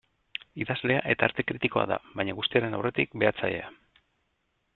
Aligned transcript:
Idazlea 0.63 1.03
eta 1.13 1.27
arte 1.27 1.45
kritikoa 1.49 1.83
da, 1.93 1.99
baina 2.21 2.37
guztiaren 2.41 2.79
aurretik, 2.79 3.15
behatzailea. 3.25 3.71